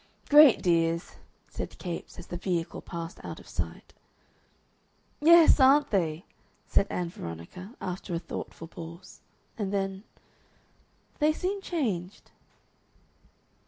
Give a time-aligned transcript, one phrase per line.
[0.29, 1.11] "Great dears!"
[1.47, 3.93] said Capes, as the vehicle passed out of sight.
[5.19, 6.25] "Yes, aren't they?"
[6.65, 9.21] said Ann Veronica, after a thoughtful pause.
[9.59, 10.01] And then,
[11.19, 12.31] "They seem changed."